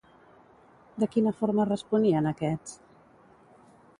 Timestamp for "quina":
1.15-1.33